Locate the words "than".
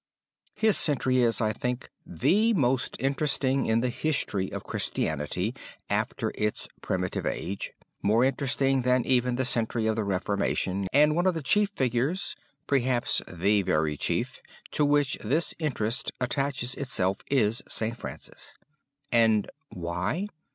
8.81-9.05